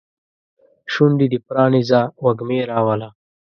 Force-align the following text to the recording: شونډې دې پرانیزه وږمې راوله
شونډې 0.93 1.25
دې 1.31 1.39
پرانیزه 1.47 2.01
وږمې 2.23 2.59
راوله 2.71 3.09